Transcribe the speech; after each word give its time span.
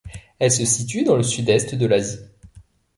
Elle 0.39 0.51
se 0.51 0.65
situe 0.65 1.03
dans 1.03 1.15
le 1.15 1.21
Sud-Est 1.21 1.75
de 1.75 1.85
l'Asie. 1.85 2.25